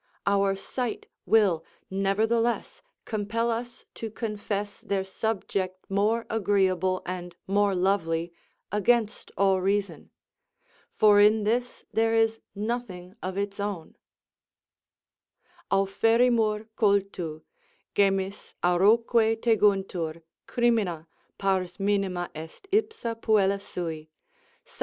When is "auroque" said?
18.63-19.39